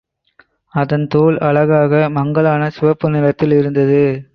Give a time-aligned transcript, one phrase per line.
[0.73, 4.03] அதன் தோல் அழகாக, மங்கலான சிவப்பு நிறத்தில் இருந்தது.